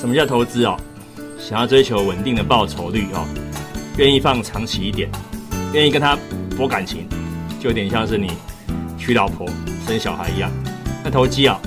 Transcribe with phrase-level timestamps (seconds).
[0.00, 0.78] 什么叫投资哦？
[1.38, 3.22] 想要追求稳定的报酬率哦，
[3.98, 5.10] 愿意放长期一点，
[5.74, 6.16] 愿意跟他
[6.56, 7.06] 博感情，
[7.60, 8.32] 就有点像是你
[8.96, 9.46] 娶老婆
[9.86, 10.50] 生小孩一样。
[11.04, 11.60] 那投机啊，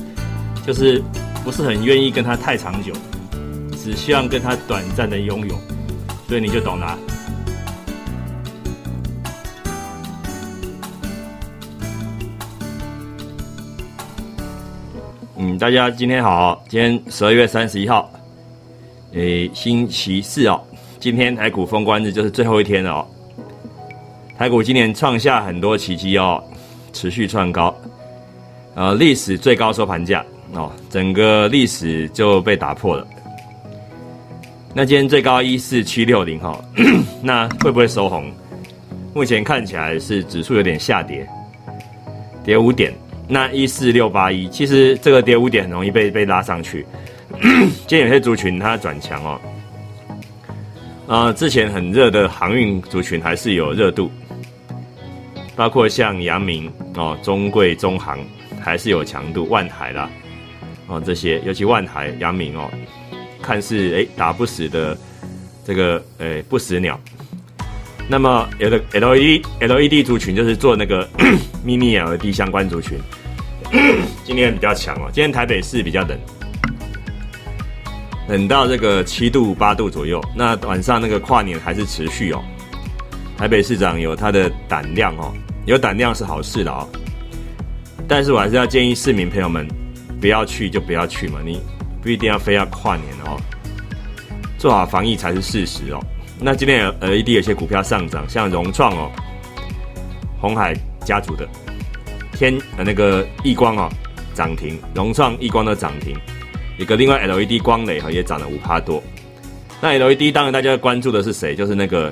[0.65, 0.99] 就是
[1.43, 2.91] 不是很愿意跟他太长久，
[3.77, 5.55] 只希望跟他短暂的拥有，
[6.27, 6.97] 所以你就懂了。
[15.37, 18.11] 嗯，大家今天好，今天十二月三十一号。
[19.13, 20.59] 诶，星期四哦，
[20.99, 23.07] 今天台股封关日就是最后一天了哦。
[24.37, 26.43] 台股今年创下很多奇迹哦，
[26.93, 27.75] 持续创高，
[28.73, 33.07] 呃，历史最高收盘价哦，整个历史就被打破了。
[34.73, 36.59] 那今天最高一四七六零哈，
[37.21, 38.31] 那会不会收红？
[39.13, 41.27] 目前看起来是指数有点下跌，
[42.43, 42.91] 跌五点。
[43.27, 46.83] 那一四六八一，其实这个跌五点很容易被被拉上去。
[47.87, 49.41] 今天有些族群它转强哦，
[51.07, 54.09] 啊，之前很热的航运族群还是有热度，
[55.53, 58.17] 包括像阳明哦、中贵、中航
[58.61, 60.09] 还是有强度，万海啦
[60.87, 62.71] 哦这些，尤其万海、阳明哦，
[63.41, 64.97] 看似哎打不死的
[65.65, 66.97] 这个诶不死鸟。
[68.07, 71.05] 那么有的 LED LED 族群就是做那个
[71.65, 72.97] mini LED 相关族群，
[74.23, 76.17] 今天比较强哦，今天台北市比较冷。
[78.27, 82.41] 冷到这个七度八度左右，那晚上那个跨年还是持续哦。
[83.37, 85.33] 台北市长有他的胆量哦，
[85.65, 86.87] 有胆量是好事的哦。
[88.07, 89.67] 但是我还是要建议市民朋友们，
[90.21, 91.61] 不要去就不要去嘛，你
[92.01, 93.37] 不一定要非要跨年哦。
[94.57, 95.99] 做好防疫才是事实哦。
[96.39, 99.11] 那今天 LED 有些股票上涨，像融创哦，
[100.39, 101.45] 红海家族的
[102.31, 103.89] 天呃那个易光哦
[104.33, 106.17] 涨停，融创易光的涨停。
[106.77, 109.01] 一个另外 LED 光磊哈也涨了五趴多，
[109.81, 111.55] 那 LED 当然大家关注的是谁？
[111.55, 112.11] 就是那个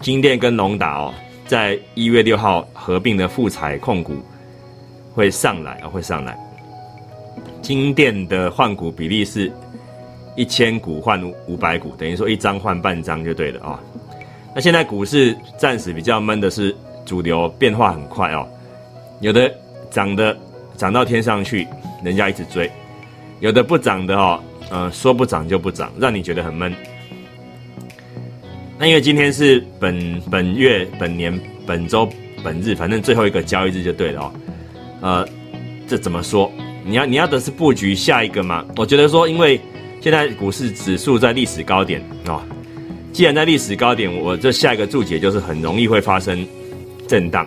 [0.00, 1.14] 金电跟龙达哦，
[1.46, 4.22] 在一月六号合并的富彩控股
[5.14, 6.38] 会上来啊，会上来。
[7.62, 9.50] 金电的换股比例是
[10.36, 13.80] 一千股换五百股，等于说一张换半张就对了啊。
[14.54, 16.74] 那现在股市暂时比较闷的是
[17.04, 18.46] 主流变化很快哦，
[19.20, 19.52] 有的
[19.90, 20.36] 涨的
[20.76, 21.66] 涨到天上去，
[22.04, 22.70] 人家一直追。
[23.40, 26.74] 有的不涨的哦，呃，说不涨就不涨，让你觉得很闷。
[28.76, 32.08] 那因为今天是本本月、本年、本周、
[32.42, 34.32] 本日，反正最后一个交易日就对了哦。
[35.00, 35.28] 呃，
[35.86, 36.50] 这怎么说？
[36.84, 38.64] 你要你要的是布局下一个吗？
[38.76, 39.60] 我觉得说，因为
[40.00, 42.42] 现在股市指数在历史高点哦，
[43.12, 46.44] 既然在历史高点，我这下一个注解就是很容易会发生
[47.06, 47.46] 震荡。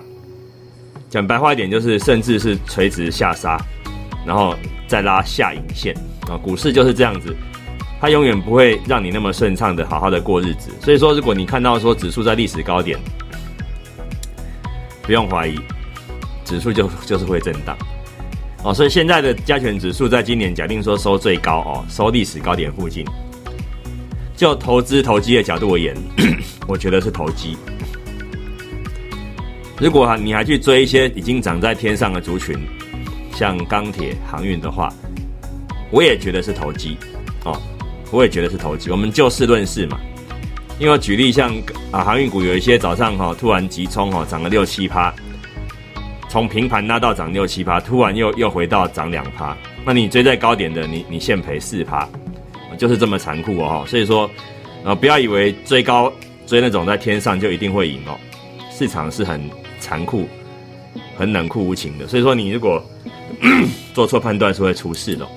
[1.10, 3.58] 讲白话一点，就是甚至是垂直下杀，
[4.26, 4.56] 然后。
[4.92, 5.96] 再拉下影线
[6.28, 7.34] 啊，股市就是这样子，
[8.02, 10.70] 它永远不会让你那么顺畅的好好的过日子。
[10.82, 13.00] 所以说，如果你看到说指数在历史高点，
[15.02, 15.58] 不用怀疑，
[16.44, 17.78] 指数就就是会震荡
[18.66, 18.74] 哦。
[18.74, 23.06] 所以现在的加权指数在今年假定说收最高哦，收历史高点附近，
[24.36, 25.96] 就投资投机的角度而言，
[26.68, 27.56] 我觉得是投机。
[29.80, 32.60] 如果你还去追一些已经涨在天上的族群。
[33.42, 34.94] 像钢铁航运的话，
[35.90, 36.96] 我也觉得是投机
[37.44, 37.60] 哦，
[38.12, 38.92] 我也觉得是投机。
[38.92, 40.00] 我们就事论事嘛，
[40.78, 41.52] 因为举例像
[41.90, 45.12] 啊航运股有一些早上哈突然急冲哈涨了六七趴，
[46.30, 52.08] 从平盘拉到涨六七趴，突然又又回到涨两趴，那你追在高点的你你现赔四趴，
[52.78, 53.84] 就是这么残酷哦。
[53.88, 54.30] 所以说
[54.86, 56.14] 啊不要以为追高
[56.46, 58.16] 追那种在天上就一定会赢哦，
[58.72, 59.42] 市场是很
[59.80, 60.30] 残酷、
[61.18, 62.08] 很冷酷无情的。
[62.08, 62.80] 所以说你如果
[63.94, 65.28] 做错判断是会出事的。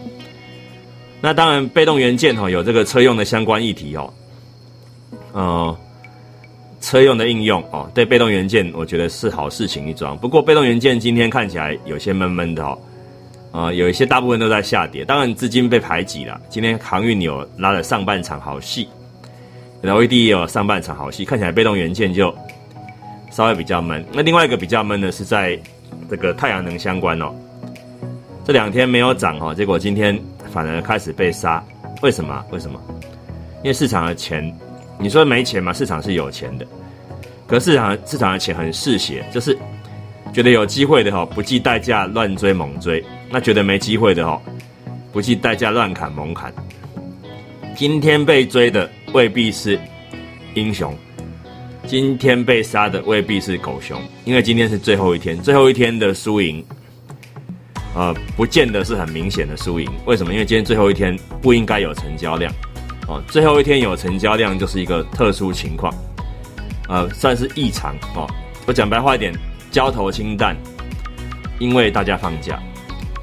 [1.20, 4.12] 那当然，被动元件哈有这个车用的相关议题哦，
[5.32, 5.76] 呃，
[6.82, 10.18] 车用的应用哦，对被动元件我觉得是好事情一桩。
[10.18, 12.78] 不过被动元件今天看起来有些闷闷的哦，
[13.52, 15.02] 啊，有一些大部分都在下跌。
[15.02, 16.38] 当然资金被排挤了。
[16.50, 18.86] 今天航运有拉了上半场好戏
[19.80, 22.34] ，LED 也有上半场好戏，看起来被动元件就
[23.30, 24.04] 稍微比较闷。
[24.12, 25.58] 那另外一个比较闷的是在
[26.10, 27.34] 这个太阳能相关哦。
[28.44, 30.20] 这两天没有涨哈，结果今天
[30.52, 31.64] 反而开始被杀，
[32.02, 32.44] 为什么？
[32.50, 32.78] 为什么？
[33.62, 34.54] 因为市场的钱，
[34.98, 35.72] 你说没钱嘛？
[35.72, 36.66] 市场是有钱的，
[37.46, 39.56] 可市场市场的钱很嗜血，就是
[40.30, 44.38] 觉得有机会的哈，不计代价乱追猛追；那觉得没机会的哈，
[45.10, 46.52] 不计代价乱砍猛砍。
[47.74, 49.80] 今天被追的未必是
[50.52, 50.94] 英雄，
[51.86, 56.62] 今天被杀的未必是狗熊，因为今天是最后一天，最后一天的输赢。
[57.94, 59.88] 呃，不见得是很明显的输赢。
[60.04, 60.32] 为什么？
[60.32, 62.52] 因为今天最后一天不应该有成交量，
[63.06, 65.94] 哦，最后一天有成交量就是一个特殊情况，
[66.88, 68.28] 呃，算是异常哦。
[68.66, 69.32] 我讲白话一点，
[69.70, 70.56] 交投清淡，
[71.58, 72.58] 因为大家放假，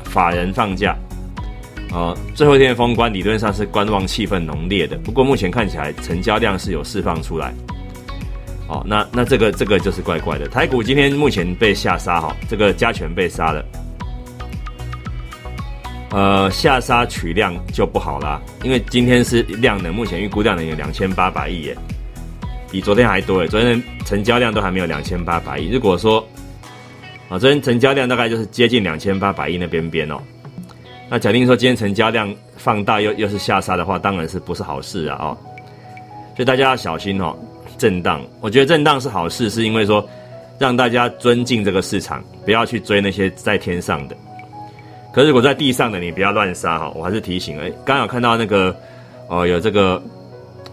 [0.05, 0.95] 法人放假，
[1.91, 4.97] 呃，最后一天的封关理论上是观望气氛浓烈的。
[4.99, 7.53] 不过目前看起来成交量是有释放出来，
[8.67, 10.47] 哦，那那这个这个就是怪怪的。
[10.47, 13.65] 台股今天目前被下杀哈，这个加权被杀了，
[16.11, 21.77] 呃，下杀取量就不好啦，因为今天是量能，目前预估量能有两千八百亿耶。
[22.69, 25.69] 比昨天还多诶，昨天成交量都还没有两千八百亿。
[25.69, 26.25] 如果说
[27.29, 30.21] 啊，昨天成交量大概就是接近两千八百亿那边边哦。
[31.09, 35.37] 那假定说今天成交量放大又又是下杀的话，当然是不是好事啊哦。
[36.35, 37.33] 所以大家要小心哦，
[37.77, 38.21] 震荡。
[38.41, 40.05] 我觉得震荡是好事，是因为说
[40.59, 44.17] 让大家尊敬这个市场，不要去追那些在天上的。
[45.13, 46.91] 可是如果在地上的，你不要乱杀哈。
[46.95, 48.75] 我还是提醒诶，刚好看到那个
[49.27, 50.01] 哦，有这个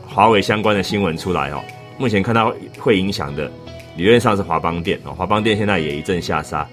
[0.06, 1.60] 华为相关的新闻出来哦。
[1.98, 3.50] 目前看到会影响的，
[3.96, 6.64] 理论上是华邦电哦，华邦电现在也一阵下杀，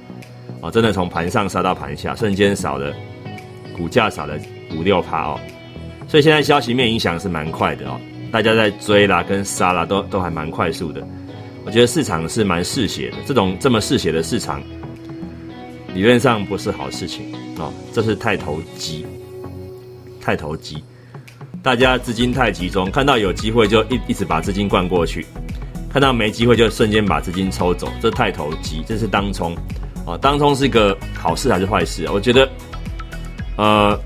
[0.62, 2.94] 哦，真的从盘上杀到盘下，瞬间少了，
[3.76, 4.36] 股价少了
[4.78, 5.40] 五六趴哦，
[6.08, 8.00] 所以现在消息面影响是蛮快的哦，
[8.32, 11.02] 大家在追啦跟杀啦都都还蛮快速的，
[11.66, 14.62] 我觉得市场是蛮嗜血的，这种这么嗜血的市场，
[15.96, 17.26] 理论上不是好事情
[17.57, 19.06] 哦，这是太投机，
[20.22, 20.84] 太投机。
[21.63, 25.25] 大家资金太集中，看到有机会就一一直把资金灌过去，
[25.90, 29.56] 看到没机会就瞬间把资金抽走，这太投机，这是当冲，
[30.06, 32.07] 啊，当冲是个好事还是坏事？
[32.12, 32.48] 我觉得，
[33.57, 34.00] 呃，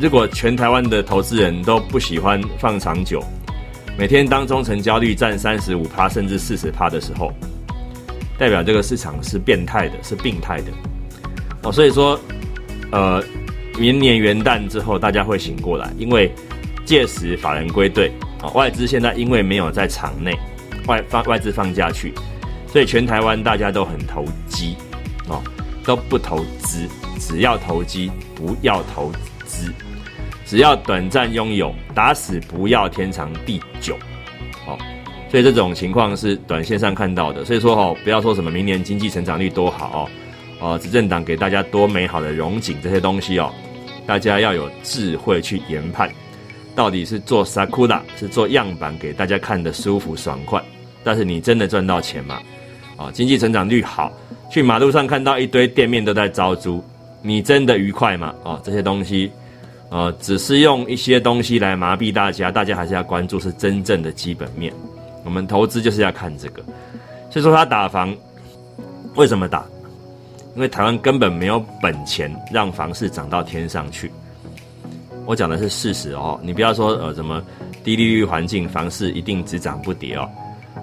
[0.00, 3.22] 如果全台湾的投资人都不喜欢放长久，
[3.98, 7.30] 每天当中成交率占三十五趴甚至四十趴的时候，
[8.38, 10.72] 代表这个市场是变态的，是病态的，
[11.62, 12.18] 哦，所以说，
[12.90, 13.22] 呃。
[13.78, 16.28] 明年元旦之后，大家会醒过来，因为
[16.84, 18.10] 届时法人归队
[18.42, 20.36] 啊，外资现在因为没有在场内，
[20.88, 22.12] 外放外资放假去，
[22.66, 24.74] 所以全台湾大家都很投机
[25.28, 25.40] 哦，
[25.84, 26.88] 都不投资，
[27.20, 29.12] 只要投机不要投
[29.46, 29.72] 资，
[30.44, 33.96] 只要短暂拥有，打死不要天长地久
[34.66, 34.76] 哦，
[35.30, 40.10] 所以这种情况是短线上看到的，所以说哦，不要说什么明年经济成长率多好哦，
[40.60, 43.52] 哦，执政党给大家多美好的荣景这些东西哦。
[44.06, 46.10] 大家要有智慧去研判，
[46.74, 50.62] 到底是做 sakura 是做样板给大家看的舒服爽快，
[51.04, 52.40] 但是你真的赚到钱吗？
[52.96, 54.10] 啊，经济成长率好，
[54.50, 56.82] 去马路上看到一堆店面都在招租，
[57.22, 58.34] 你真的愉快吗？
[58.42, 59.30] 啊，这些东西，
[59.90, 64.72] 呃，只是用一些东西来麻痹大家，大家还是要关注是真正的基本面。
[65.22, 66.62] 我们投资就是要看这个，
[67.30, 68.16] 所以说他打房
[69.14, 69.64] 为什么打？
[70.58, 74.10] 因为台湾根本没有本钱让房市涨到天上去，
[75.24, 76.36] 我讲的是事实哦。
[76.42, 77.40] 你不要说呃什么
[77.84, 80.28] 低利率环境房市一定只涨不跌哦，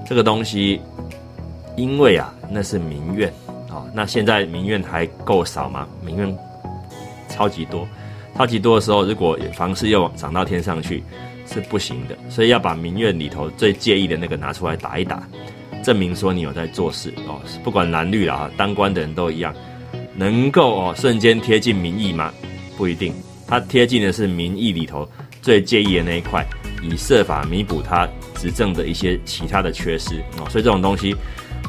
[0.07, 0.79] 这个东西，
[1.75, 3.29] 因为啊那是民怨
[3.67, 5.85] 啊，那现在民怨还够少吗？
[6.01, 6.37] 民怨
[7.27, 7.85] 超级多，
[8.37, 11.03] 超级多的时候，如果房市又涨到天上去
[11.45, 15.21] 是不行的，所以要把民怨里头最介意的那个拿出来打一打。
[15.85, 19.53] 证明说你有在做事哦，不管蓝绿啊，当官的人都一样，
[20.15, 22.33] 能够哦瞬间贴近民意吗？
[22.75, 23.13] 不一定，
[23.47, 25.07] 他贴近的是民意里头
[25.43, 26.43] 最介意的那一块，
[26.81, 30.49] 以设法弥补他执政的一些其他的缺失哦。
[30.49, 31.15] 所以这种东西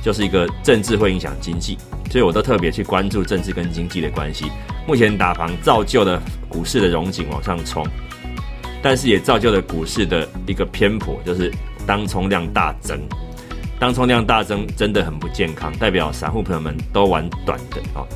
[0.02, 1.76] 就是一个政治会影响经济，
[2.10, 4.46] 所以我都特别去关注政治跟经济的关系。
[4.86, 7.86] 目前打房造就了股市的融景往上冲，
[8.80, 11.52] 但是也造就了股市的一个偏颇，就是
[11.86, 12.98] 当冲量大增。
[13.78, 18.06] 当冲量大增真的很不健康，代表散户朋友们都玩短的哦，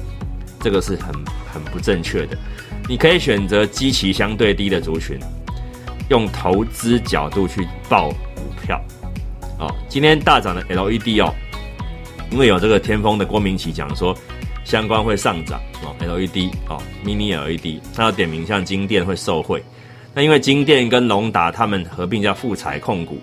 [0.61, 1.13] 这个是很
[1.53, 2.37] 很不正确的。
[2.89, 5.19] 你可以选择基期相对低的族群，
[6.09, 8.81] 用投资角度去报股票
[9.59, 9.71] 哦。
[9.87, 11.35] 今天大涨的 LED 哦，
[12.31, 14.17] 因为有这个天风的郭明奇讲说
[14.65, 19.63] 相关会上涨哦，LED 哦，Mini LED，他要点名像金电会受惠。
[20.15, 23.21] 那因为金电跟龙达他们合并叫富彩控股。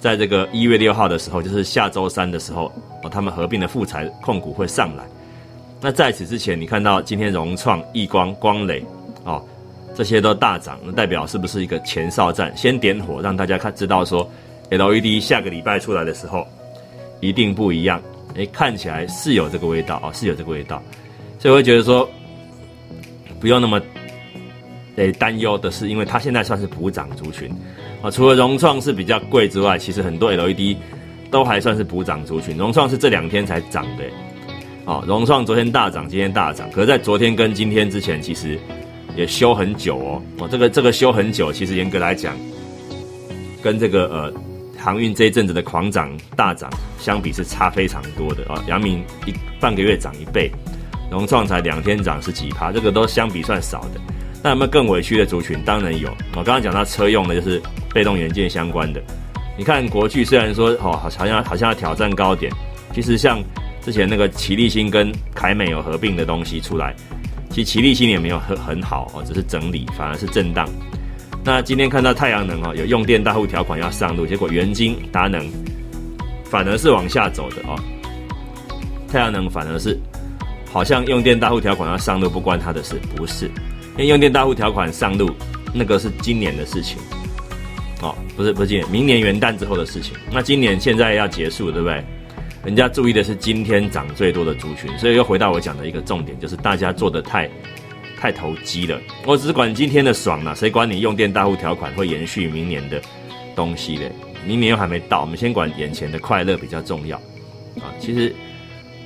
[0.00, 5.04] 在这个一月六号的时候，就是下周三的时候，哦，他们合并的富彩控股会上来。
[5.80, 8.84] 那在此之前，你看到今天融创、易光、光磊，
[9.24, 9.42] 哦，
[9.94, 12.56] 这些都大涨，那代表是不是一个前哨战？
[12.56, 14.28] 先点火，让大家看知道说
[14.70, 16.46] ，LED 下个礼拜出来的时候
[17.20, 18.00] 一定不一样。
[18.34, 20.80] 诶，看起来是有这个味道啊，是有这个味道，
[21.38, 22.08] 所以我会觉得说，
[23.40, 23.80] 不用那么
[24.98, 27.48] 诶担忧的是，因为它现在算是补涨族群。
[28.02, 30.76] 啊，除了融创是比较贵之外，其实很多 LED
[31.30, 32.56] 都还算是补涨族群。
[32.56, 34.04] 融创是这两天才涨的，
[34.84, 38.58] 哦，融创昨天大涨，今天大涨，可是在昨天跟今天之前，其实
[39.16, 40.22] 也修很久哦。
[40.38, 42.36] 哦，这个这个修很久，其实严格来讲，
[43.62, 44.32] 跟这个呃
[44.78, 48.62] 航运这一阵子的狂涨大涨相比，是差非常多的啊。
[48.68, 50.50] 阳明一半个月涨一倍，
[51.10, 54.00] 融创才两天涨十几趴，这个都相比算少的。
[54.42, 55.58] 那有没有更委屈的族群？
[55.64, 56.08] 当然有。
[56.36, 57.60] 我刚刚讲到车用的，就是
[57.92, 59.02] 被动元件相关的。
[59.56, 62.52] 你看国巨虽然说哦，好像好像要挑战高点，
[62.94, 63.42] 其实像
[63.82, 66.94] 之前那个奇力新跟凯美有合并的东西出来，
[67.50, 70.68] 其实奇力新也没有很很好哦，只是整理，反而是震荡。
[71.44, 75.44] 那今天看到太阳能哦，有用电大户条款要上路，结果元晶达能
[76.44, 77.74] 反而是往下走的哦。
[79.10, 79.98] 太阳能反而是
[80.70, 83.50] 好像用电大户条款要上路，不关他的事，不是？
[84.06, 85.30] 用电大户条款上路，
[85.74, 86.98] 那个是今年的事情。
[88.00, 90.14] 哦，不是不是今年，明年元旦之后的事情。
[90.30, 92.04] 那今年现在要结束，对不对？
[92.64, 97.50] 人家注意的是今天涨最多的族群，所以又回到我讲的一个重点，就是大家做的太
[98.20, 99.00] 太投机了。
[99.24, 103.00] 我只管今天的爽了，谁管你用电大户条款会延续明年的
[103.56, 104.12] 东西嘞？
[104.46, 107.16] 明年又还没到，我们先管眼前的快乐比较重要
[107.78, 107.90] 啊。
[107.98, 108.34] 其实，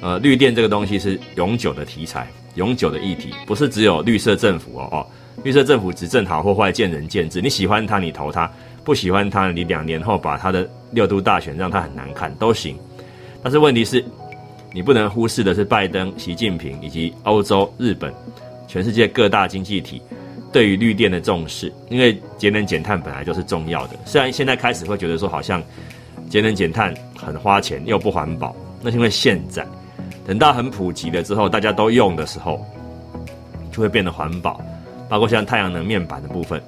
[0.00, 5.06] 呃，绿电这个东西是永久的题材，永久的议题，不是只有绿色政府哦哦，
[5.42, 8.50] 绿色政府执政好或坏见仁见智，你喜欢他你投他。
[8.84, 12.76] 不喜欢他，你两年后把他的六都大选让他很难看都行，
[13.40, 14.04] 但是问题是，
[14.72, 18.12] 你不能忽视的是拜登、习近平以及欧洲、日本、
[18.66, 20.02] 全世界各大经济体
[20.52, 23.94] 对于绿电的重视，因为节能减碳本来就是重要的。
[24.04, 25.62] 虽然现在开始会觉得说好像
[26.28, 29.64] 节能减碳很花钱又不环保，那是因为现在
[30.26, 32.64] 等到很普及了之后，大家都用的时候，
[33.72, 34.60] 就会变得环保，
[35.08, 36.62] 包括像太阳能面板的部分。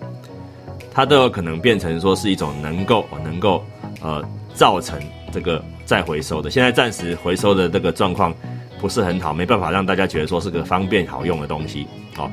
[0.93, 3.65] 它都有可能变成说是一种能够能够
[4.01, 5.01] 呃造成
[5.33, 8.33] 这个再回收的，现在暂时回收的这个状况
[8.81, 11.87] 不是很好，没办法让大家觉得说是个方便好用的东西。
[12.15, 12.31] 好，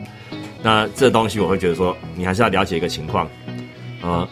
[0.61, 3.27] 那这东西我会觉得说你还是要了解一个情况，
[4.03, 4.27] 呃，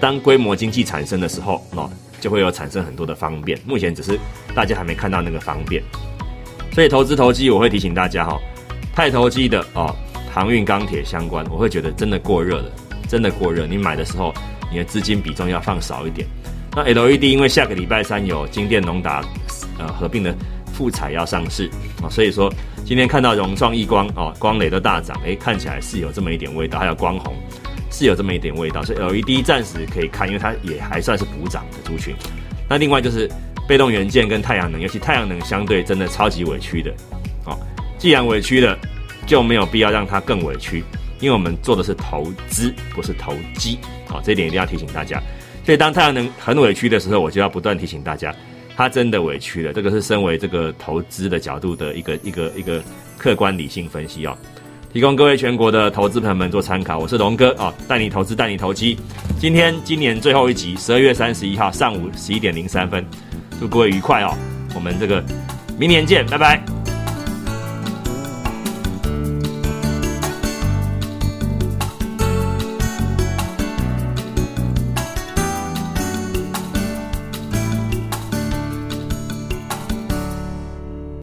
[0.00, 1.88] 当规模经济产生的时候，哦，
[2.20, 3.56] 就会有产生很多的方便。
[3.64, 4.18] 目前只是
[4.52, 5.80] 大家还没看到那个方便，
[6.72, 8.38] 所以投资投机我会提醒大家哈，
[8.94, 9.94] 太投机的哦，
[10.32, 12.70] 航运钢铁相关，我会觉得真的过热了。
[13.08, 14.32] 真的过热，你买的时候，
[14.70, 16.28] 你的资金比重要放少一点。
[16.76, 19.20] 那 LED 因为下个礼拜三有金电农达
[19.80, 20.32] 呃合并的
[20.72, 21.68] 富彩要上市
[22.00, 22.48] 啊，所以说
[22.84, 27.34] 今天看到融创易光哦，光磊都大涨，诶，看起来是有这么一点味道，还有光弘
[27.90, 32.14] 是有这么一点味道，所以 LED 暂时可以看，因为它也还算是补涨的族群。
[32.68, 33.28] 那另外就是
[33.70, 36.92] 被动元件跟太阳能，尤其太阳能相对真的超级委屈的
[37.46, 37.56] 哦，
[37.98, 38.76] 既然委屈了，
[39.28, 40.82] 就没有必要让它更委屈。
[41.20, 45.22] 因为我们做的是投资，不是投机，好，这一点一定要提醒大家。
[45.64, 48.34] 所以当太阳能很委屈的时候，我就要不断提醒大家，
[48.74, 49.72] 它真的委屈了。
[49.72, 52.82] 这个是身为这个投资的角度的一个一个一个
[53.16, 54.36] 客观理性分析哦，
[54.92, 56.98] 提供各位全国的投资朋友们做参考。
[56.98, 58.98] 我是龙哥啊，带你投资，带你投机。
[59.38, 63.06] 今天今年最后一集，十二月三十一号上午十一点零三分，
[63.60, 64.34] 祝各位愉快哦。
[64.74, 65.22] 我们这个
[65.78, 66.79] 明年见，拜拜。